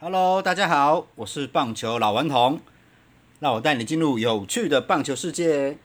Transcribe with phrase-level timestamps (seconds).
[0.00, 2.60] Hello，大家好，我是棒球老顽童，
[3.38, 5.78] 让我带你进入有趣的棒球世界。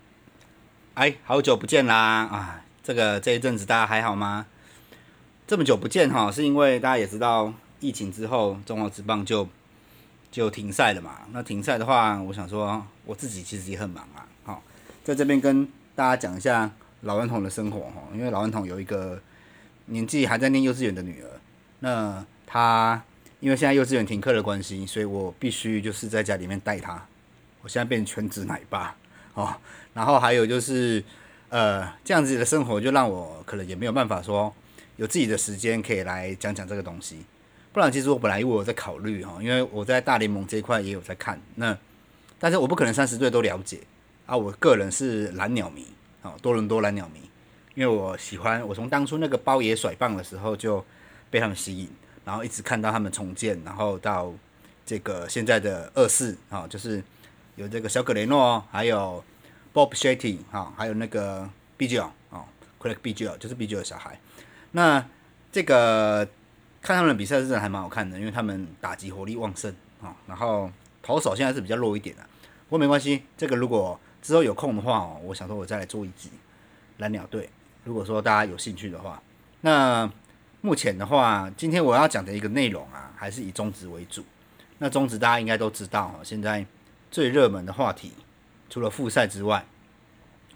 [0.96, 1.96] 哎，好久不见啦！
[1.96, 4.48] 啊，这个这一阵子大家还好吗？
[5.48, 9.48] 这么久不见哈，是因为大家也知道疫情之后，中华职棒就
[10.32, 11.20] 就停赛了嘛。
[11.32, 14.26] 那停赛的话，我想说我自己其实也很忙啊。
[14.44, 14.64] 好，
[15.04, 15.66] 在这边跟
[15.96, 16.70] 大家讲一下
[17.02, 19.22] 老顽童的生活哈，因为老顽童有一个
[19.86, 21.30] 年纪还在念幼稚园的女儿，
[21.80, 23.04] 那她。
[23.40, 27.06] 因为现在幼稚园停课的关系，所以我必须就是在家里面带他。
[27.62, 28.96] 我现在变成全职奶爸
[29.34, 29.56] 哦，
[29.94, 31.04] 然后还有就是，
[31.50, 34.54] 呃，这样子的生活就让我可能也没有办法说
[34.98, 37.24] 有自己的时间可以来讲讲这个东西。
[37.72, 41.40] 不然其实我本来我有在考虑哈，因为我在大联盟这一块也有在看。
[41.56, 41.78] 那
[42.40, 43.80] 但是我不可能三十岁都了解
[44.26, 44.36] 啊。
[44.36, 45.86] 我个人是蓝鸟迷
[46.22, 47.22] 啊，多伦多蓝鸟迷，
[47.76, 50.84] 因为我喜欢我从当初那个包爷甩棒的时候就
[51.30, 51.90] 被他们吸引。
[52.30, 54.32] 然后一直看到他们重建，然后到
[54.86, 57.04] 这个现在的二四啊，就是
[57.56, 59.24] 有这个小格雷诺，还有
[59.74, 62.14] Bob Shetty 啊，还有那个 B J 啊
[62.80, 64.20] ，Craig B J 就是 B J 的小孩。
[64.74, 65.04] 那
[65.52, 66.24] 这个
[66.84, 70.16] 看他们的比赛是真的还蛮好看的，因为他们打击活力旺盛啊。
[70.28, 70.70] 然后
[71.02, 72.22] 投手现在是比较弱一点的，
[72.68, 76.30] 不过没关系，这个如果之后有空的话哦，我想说我再来做一集
[77.00, 77.50] 蓝鸟队。
[77.86, 79.20] 如果说大家有兴趣的话，
[79.62, 80.08] 那。
[80.62, 84.26] 目前的话，今天我要讲的一个内容啊，还是以中职为主。
[84.80, 86.66] 那中职大家应该都知道哈，现在
[87.10, 88.12] 最热门的话题，
[88.70, 89.66] 除了复赛之外，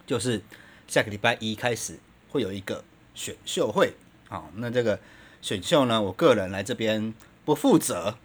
[0.05, 0.41] 就是
[0.87, 1.97] 下个礼拜一开始
[2.29, 3.93] 会有一个选秀会。
[4.27, 4.99] 好，那这个
[5.41, 7.13] 选秀呢，我个人来这边
[7.45, 8.17] 不负责，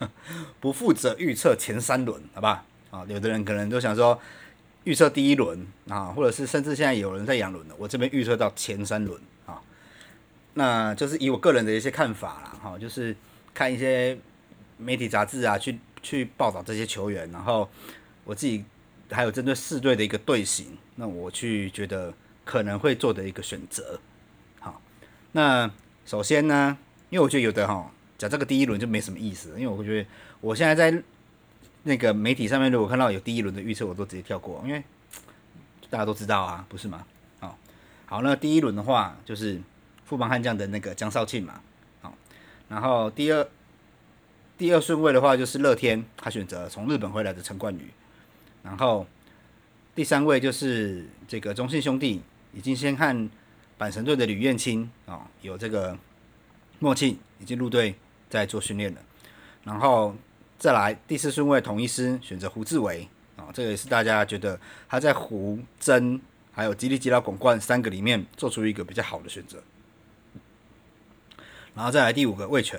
[0.60, 2.64] 不负责预测前三轮，好吧？
[2.90, 4.18] 啊，有的人可能都想说
[4.84, 9.20] 预测第一轮啊，或者是甚至现在有人在养轮的，我这边预测到前三轮。
[10.58, 13.14] 那就是以我个人的一些看法啦，哈，就是
[13.54, 14.18] 看一些
[14.76, 17.70] 媒体杂志啊，去去报道这些球员，然后
[18.24, 18.64] 我自己
[19.08, 22.12] 还有针对四队的一个队形，那我去觉得
[22.44, 24.00] 可能会做的一个选择。
[24.58, 24.82] 好，
[25.30, 25.70] 那
[26.04, 26.76] 首先呢，
[27.10, 30.08] 因为我觉得有的哈讲这个第一轮就没什么意思，因为我觉得
[30.40, 31.00] 我现在在
[31.84, 34.82] 那个媒体上面，如果看到有第一轮的预测，我都直接跳过，因为
[35.88, 37.06] 大家都知道啊，不是吗？
[37.38, 37.56] 好，
[38.06, 39.60] 好，那第一轮的话就是。
[40.08, 41.60] 富邦悍将的那个江少庆嘛，
[42.00, 42.14] 好，
[42.66, 43.46] 然后第二
[44.56, 47.90] 第二顺位的话就是乐天，他选择从日本回来的陈冠宇，
[48.62, 49.06] 然后
[49.94, 52.22] 第三位就是这个中信兄弟，
[52.54, 53.30] 已经先和
[53.78, 55.94] 阪神队的吕彦青啊有这个
[56.78, 57.94] 默契，已经入队
[58.30, 59.00] 在做训练了，
[59.64, 60.16] 然后
[60.58, 64.58] 再来第四顺位统一师选择胡志伟啊，这个也是大家觉得
[64.88, 66.18] 他在胡真
[66.50, 69.62] 还有吉利吉拉拱冠三个里面做出一个比较好的选择。
[71.78, 72.76] 然后再来第五个魏权，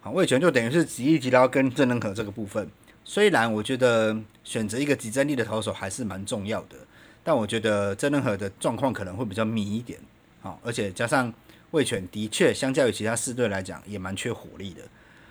[0.00, 2.66] 好，魏权就等于是极力极刀跟郑仁可这个部分。
[3.04, 6.76] 虽然我觉得选择一个极战力的投手还是蛮重要的，
[7.22, 10.00] 但我觉得郑仁和的状况可能会比较迷一点，
[10.40, 11.30] 好，而且加上
[11.72, 14.80] 魏权的确相较于其他四队来讲也蛮缺火力的，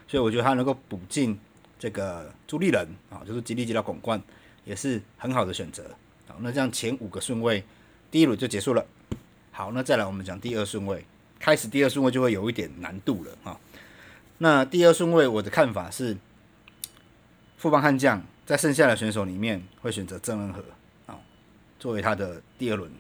[0.08, 1.40] 所以我觉得他能够补进
[1.80, 4.22] 这个朱立人啊，就是极力极刀拱冠
[4.64, 5.84] 也是很好的选择。
[6.28, 7.64] 好，那这样前五个顺位
[8.12, 8.86] 第一轮就结束了。
[9.52, 11.04] 好，那再来我们讲第二顺位。
[11.40, 13.60] 开始第二顺位就会有一点难度了哈。
[14.40, 16.18] 那第二顺位我的看法是，
[17.58, 20.64] 富邦悍将在剩下的选手里面会选择郑恩和
[21.06, 21.20] 啊
[21.80, 22.92] 作为他的第二轮，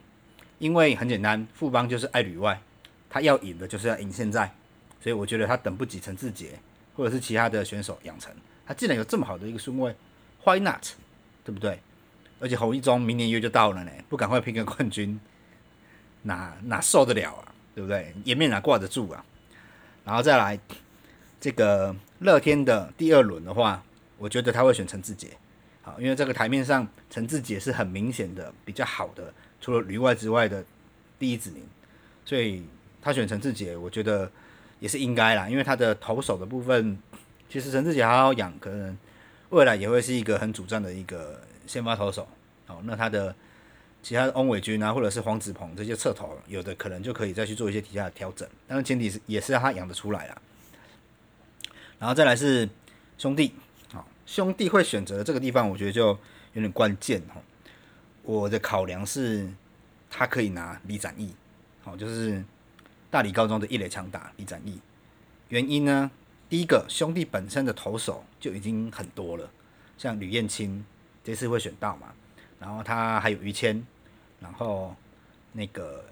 [0.59, 2.59] 因为很简单，富邦就是爱旅外，
[3.09, 4.51] 他要赢的就是要赢现在，
[5.01, 6.59] 所以我觉得他等不及陈志杰
[6.95, 8.33] 或者是其他的选手养成，
[8.65, 9.95] 他既然有这么好的一个顺位
[10.43, 10.85] ，Why not？
[11.43, 11.79] 对不对？
[12.39, 15.19] 而且侯一中明年约就到了呢，不赶快拼个冠军，
[16.23, 17.46] 哪哪受得了啊？
[17.77, 18.11] 对不对？
[18.23, 19.23] 颜面哪挂得住啊？
[20.03, 20.59] 然后再来
[21.39, 23.83] 这个乐天的第二轮的话，
[24.17, 25.27] 我觉得他会选陈志杰，
[25.83, 30.65] 好，因为这个台面上陈志杰是很明显的比较好的，除了旅外之外的
[31.19, 31.61] 第一指名，
[32.25, 32.65] 所以
[32.99, 34.27] 他选陈志杰，我觉得
[34.79, 36.97] 也是应该啦，因为他的投手的部分，
[37.47, 38.97] 其实陈志杰好好养，可能
[39.49, 42.27] 未来也会是一个很主战的一个先发投手，
[42.65, 43.35] 好，那他的。
[44.03, 50.41] 其他的翁伟军啊，或者是黄子鹏这些侧头，有的可能就可以再去做一些体下的调整，但是前提是也是让他养得出来啊。
[51.99, 52.69] 然后再来是
[53.17, 53.53] 兄弟，
[53.91, 56.07] 好，兄弟会选择这个地方，我觉得就
[56.53, 57.41] 有点关键哦。
[58.21, 59.49] 我的考量是，
[60.09, 61.33] 他可以拿李展义，
[61.83, 62.41] 好，就是
[63.09, 64.79] 大理高中的一垒强打李展义。
[65.49, 66.09] 原因呢，
[66.47, 69.49] 第一个兄弟本身的投手就已经很多了，
[69.97, 70.85] 像吕燕青
[71.23, 72.13] 这次会选到嘛。
[72.59, 73.85] 然后他还有于谦，
[74.39, 74.95] 然后
[75.51, 76.03] 那个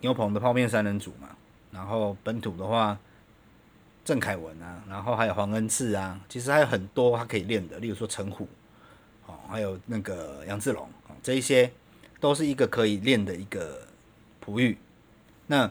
[0.00, 1.28] 牛棚的泡面三人组嘛，
[1.70, 2.98] 然后本土的话，
[4.04, 8.48] 郑凯文啊，然后还有黄恩赐啊，其实还有很多他可以练的，例如说陈虎，
[9.26, 11.70] 哦，还有那个杨志龙，哦，这一些
[12.20, 13.82] 都是一个可以练的一个
[14.40, 14.76] 璞玉。
[15.46, 15.70] 那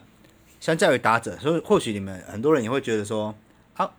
[0.60, 3.34] 相较于打者，所以或许你们很多人也会觉得说，
[3.74, 3.90] 啊，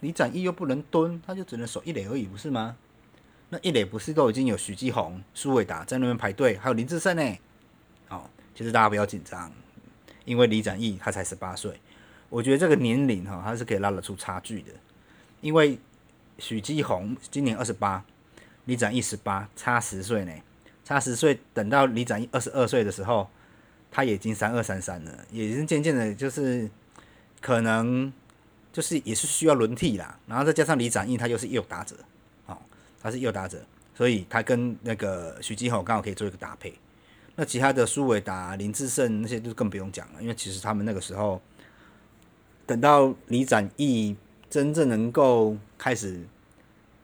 [0.00, 2.76] 李展毅又不能蹲，他就只能守一垒而已，不是吗？
[3.50, 7.38] 那一垒不是都已经有许继宏、苏伟达在那边排队，还有林志胜呢？
[8.10, 9.50] 哦，其实大家不要紧张，
[10.26, 11.80] 因为李展毅他才十八岁，
[12.28, 14.72] 我觉得这个年龄哈，他是可以拉得出差距的。
[15.40, 15.78] 因为
[16.38, 18.04] 许继宏今年二十八，
[18.66, 20.32] 李展毅十八，差十岁呢，
[20.84, 23.30] 差十岁，等到李展毅二十二岁的时候，
[23.90, 26.68] 他已经三二三三了，也是渐渐的，就是
[27.40, 28.12] 可能
[28.72, 30.18] 就是也是需要轮替啦。
[30.26, 31.96] 然后再加上李展毅，他又是右打者。
[33.00, 33.58] 他是右打者，
[33.94, 36.74] 所以他跟那个徐基宏刚好可以做一个搭配。
[37.36, 41.40] 那其他的苏伟达、林志胜那些就更不用讲了，因为其实他们那个时候，
[42.66, 44.16] 等到李展毅
[44.50, 46.20] 真正能够开始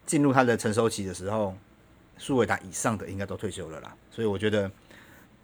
[0.05, 1.57] 进入他的成熟期的时候，
[2.19, 3.97] 苏伟达以上的应该都退休了啦。
[4.11, 4.69] 所以我觉得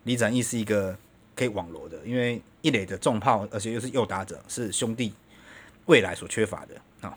[0.02, 0.98] 李展毅是一个
[1.36, 5.14] 可以网罗的，因为一垒的重炮，而且又是右打者，是兄弟
[5.86, 7.16] 未来所缺乏的啊。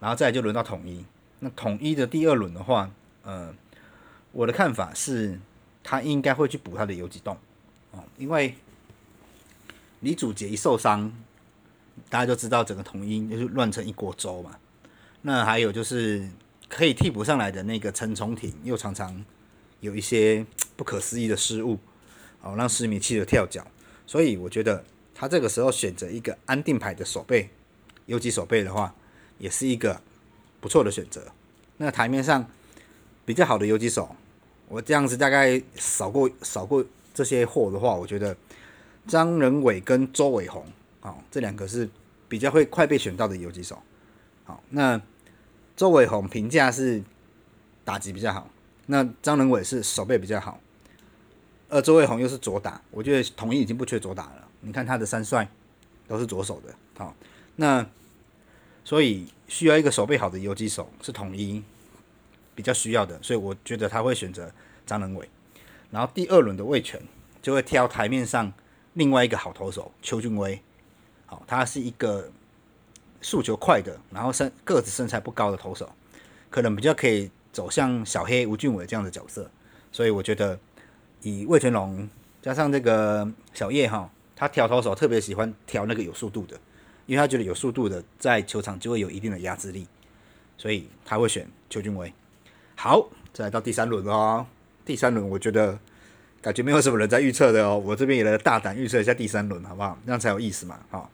[0.00, 1.04] 然后再就轮到统一。
[1.38, 2.90] 那统一的第二轮的话，
[3.22, 3.54] 呃，
[4.32, 5.38] 我的看法是，
[5.84, 7.36] 他应该会去补他的游击洞，
[7.90, 8.54] 哦，因为
[10.00, 11.12] 李祖杰一受伤，
[12.08, 14.56] 大家就知道整个统一就是乱成一锅粥嘛。
[15.20, 16.26] 那还有就是
[16.68, 19.22] 可以替补上来的那个陈崇廷，又常常
[19.80, 20.44] 有一些
[20.74, 21.78] 不可思议的失误，
[22.40, 23.66] 哦，让失迷气得跳脚。
[24.06, 24.82] 所以我觉得
[25.14, 27.50] 他这个时候选择一个安定牌的守备，
[28.06, 28.94] 游击守备的话，
[29.38, 30.00] 也是一个。
[30.66, 31.22] 不错的选择。
[31.76, 32.44] 那台面上
[33.24, 34.16] 比较好的游击手，
[34.66, 36.84] 我这样子大概扫过扫过
[37.14, 38.36] 这些货的话，我觉得
[39.06, 40.66] 张仁伟跟周伟宏，
[41.02, 41.88] 啊，这两个是
[42.26, 43.80] 比较会快被选到的游击手。
[44.42, 45.00] 好，那
[45.76, 47.00] 周伟宏评价是
[47.84, 48.50] 打击比较好，
[48.86, 50.58] 那张仁伟是手背比较好，
[51.68, 54.48] 而周伟宏又是左打，我觉得统一已经不缺左打了。
[54.62, 55.48] 你看他的三帅
[56.08, 57.14] 都是左手的，好，
[57.54, 57.86] 那。
[58.86, 61.60] 所以需要一个手背好的游击手是统一
[62.54, 64.48] 比较需要的，所以我觉得他会选择
[64.86, 65.28] 张仁伟。
[65.90, 67.02] 然后第二轮的卫权
[67.42, 68.52] 就会挑台面上
[68.92, 70.62] 另外一个好投手邱俊威，
[71.26, 72.30] 好，他是一个
[73.20, 75.90] 速球快的，然后身个子身材不高的投手，
[76.48, 79.50] 可能比较可以走向小黑吴俊伟这样的角色。
[79.90, 80.56] 所以我觉得
[81.22, 82.08] 以魏全龙
[82.40, 86.56] 加上这个小叶哈，他挑投手特别喜欢挑那个有速度的。
[87.06, 89.86] 因为他觉得有速度的在球场就会有一定的压制力，
[90.58, 92.12] 所以他会选邱俊威。
[92.74, 94.44] 好，再来到第三轮哦。
[94.84, 95.78] 第三轮我觉得
[96.42, 99.98] 感觉没有什么人在预测的哦，我这边也来大胆预测一下第三轮，好不好？
[100.04, 100.80] 这样才有意思嘛。
[100.90, 101.10] 好，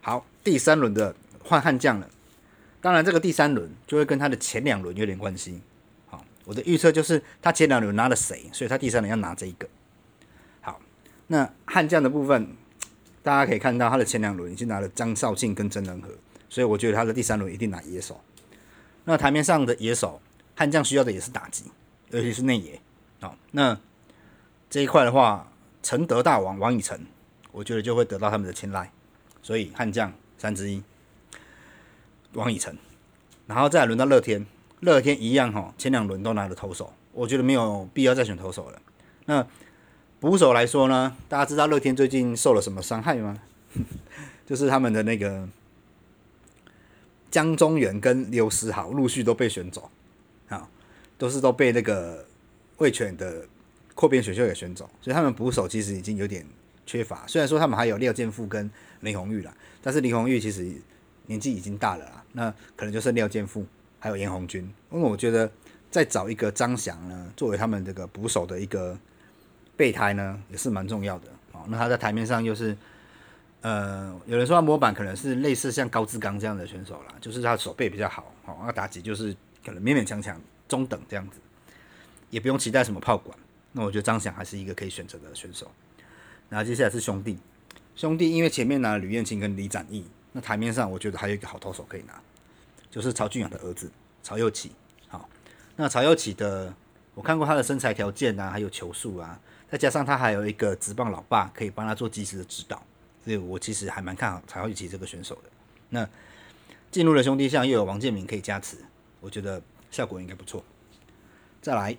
[0.00, 2.08] 好，第三轮的换悍将了。
[2.80, 5.60] 当然，这个第三轮就会跟他的前两轮有点关系。
[6.06, 9.68] 好，我的预测就是他前两轮拿了谁，所以他第三轮要拿这一个。
[10.62, 10.80] 好，
[11.26, 12.48] 那悍将的部分。
[13.24, 16.10] 大家可以看到，他的前两轮已经拿了张少庆跟曾仁和，
[16.50, 18.20] 所以我觉得他的第三轮一定拿野手。
[19.04, 20.20] 那台面上的野手，
[20.54, 21.64] 悍将需要的也是打击，
[22.10, 22.78] 尤其是内野。
[23.20, 23.80] 好，那
[24.68, 25.50] 这一块的话，
[25.82, 27.00] 承德大王王以诚，
[27.50, 28.92] 我觉得就会得到他们的青睐。
[29.42, 30.82] 所以悍将三之一，
[32.34, 32.76] 王以诚，
[33.46, 34.46] 然后再轮到乐天，
[34.80, 38.82] 乐天一样哈，前两轮都拿了投手，我觉得没有必要再选投手了。
[39.24, 39.46] 那
[40.24, 43.38] 捕手来说呢，大家知道乐天最近受了什么伤害吗？
[44.46, 45.46] 就是他们的那个
[47.30, 49.90] 江中原跟刘思豪陆续都被选走，
[50.48, 50.66] 啊，
[51.18, 52.24] 都是都被那个
[52.78, 53.46] 卫权的
[53.94, 56.42] 扩编选秀给选走，所以他们捕手其实已经有点
[56.86, 57.26] 缺乏。
[57.26, 60.66] 虽然说他们还有廖建富跟林红玉了，但是林红玉其实
[61.26, 63.66] 年纪已经大了啦，那可能就剩廖建富
[63.98, 64.62] 还有严红军。
[64.90, 65.52] 因为我觉得
[65.90, 68.98] 再找一个张翔呢，作为他们这个捕手的一个。
[69.76, 71.64] 备胎呢也是蛮重要的哦。
[71.68, 72.76] 那他在台面上又是，
[73.60, 81.38] 呃，有人说他模板可能是类似像高志刚这样的选手啦，就是他手背比较好，哦，那打击就是可能勉勉强强中等这样子，
[82.30, 83.36] 也不用期待什么炮管。
[83.72, 85.70] 那我觉得张翔还是一个可以选择的选手。
[86.48, 87.38] 然后接下来是兄弟，
[87.96, 92.14] 兄弟因为前面拿了吕彦青跟李展毅，那台面上我觉得还有一个好投手可以拿，
[92.90, 93.90] 就是曹俊阳的儿子
[94.22, 94.70] 曹佑启。
[95.08, 95.28] 好，
[95.74, 96.72] 那曹佑启的
[97.14, 99.40] 我看过他的身材条件啊，还有球速啊。
[99.70, 102.80] 再加上他还有一个直棒老爸可以帮他做及时的指导，
[103.24, 105.50] 所以我其实还蛮看好曹宇奇这个选手的。
[105.88, 106.08] 那
[106.92, 108.76] 进入了兄弟象，又有王建民可以加持，
[109.20, 110.62] 我觉得效果应该不错。
[111.60, 111.96] 再来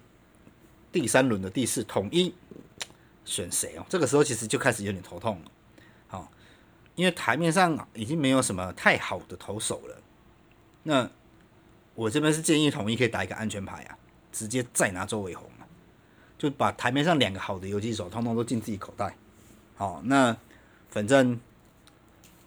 [0.92, 2.34] 第三轮的第四统一
[3.26, 3.86] 选谁哦？
[3.90, 5.52] 这个时候其实就开始有点头痛了。
[6.08, 6.32] 好，
[6.96, 9.98] 因为台面上已经没有什么太好的投手了，
[10.84, 11.10] 那
[11.94, 13.98] 我这边是建议统一可以打一个安全牌啊，
[14.36, 15.64] 直接再拿周伟宏啊，
[16.38, 19.16] 就把台面上两个好的游击手通通都进自己口袋。
[19.78, 20.36] 好，那
[20.90, 21.40] 反正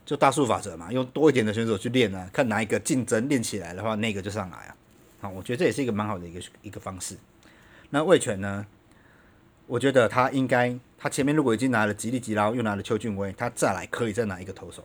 [0.05, 4.77] 就大数法则嘛，用多一点的选手去练啊，看哪一个竞争练起来的话，那个就上来啊。
[5.21, 7.17] 好，我觉得这也是一个蛮好的一个一个方式。
[7.89, 8.67] 那魏权呢？
[9.67, 14.83] 我觉得他应该，他前面如果已经拿了吉利吉拉，又拿了邱俊威，他再来可以再拿一个投手，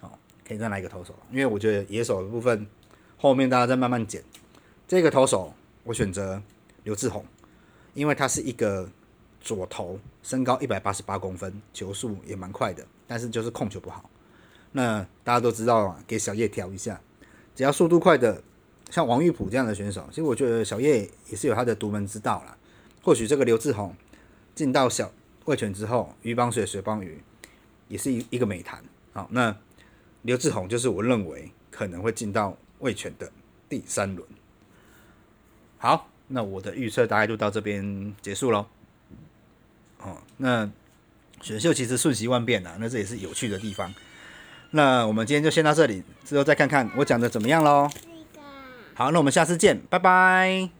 [0.00, 1.14] 好，可以再拿一个投手。
[1.30, 2.66] 因为我觉得野手的部分
[3.16, 4.20] 后面大家再慢慢减。
[4.88, 6.42] 这个投手我选择
[6.84, 7.24] 刘志宏，
[7.94, 8.88] 因为他是一个
[9.40, 14.08] 左投，身高一百八十八公分，球速也蛮快的，但是就是控球不好。
[14.72, 17.00] 那大家都知道啊，给小叶调一下，
[17.54, 18.42] 只要速度快的，
[18.90, 22.56] 像王玉普这样的选手，其实我觉得小叶也是有他的独门之道啦。
[23.02, 23.94] 或许这个刘志宏
[24.54, 25.10] 进到小
[25.46, 27.20] 卫权之后，鱼帮水，水帮鱼，
[27.88, 28.84] 也是一一个美谈。
[29.12, 29.56] 好，那
[30.22, 33.32] 刘志宏就是我认为可能会进到卫权的
[33.68, 34.28] 第三轮。
[35.82, 38.66] 好，那我的预测大概就到这边结束喽。
[39.98, 40.68] 哦，那
[41.40, 43.92] 选秀其实瞬息万变啊，那这也是有趣的地方。
[44.72, 47.88] 那我们今天就先到这里，之后再看看我讲的怎么样喽。
[48.94, 50.79] 好，那我们下次见，拜拜。